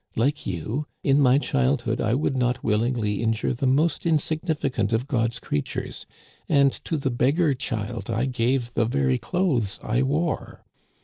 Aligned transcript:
Like 0.15 0.47
you, 0.47 0.87
in 1.03 1.19
my 1.21 1.37
childhood 1.37 2.01
I 2.01 2.15
would 2.15 2.35
not 2.35 2.63
will 2.63 2.79
ingly 2.79 3.19
injure 3.19 3.53
the 3.53 3.67
most 3.67 4.03
insignificant 4.03 4.93
of 4.93 5.05
God's 5.05 5.37
creatures, 5.37 6.07
and 6.49 6.71
to 6.85 6.97
the 6.97 7.11
beggar 7.11 7.53
child 7.53 8.09
I 8.09 8.25
gave 8.25 8.73
the 8.73 8.85
very 8.85 9.19
clothes 9.19 9.79
I 9.83 10.01
wore. 10.01 10.65